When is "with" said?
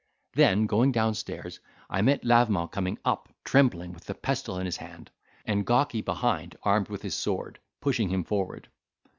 3.93-4.05, 6.89-7.03